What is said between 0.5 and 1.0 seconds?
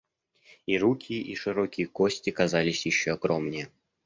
И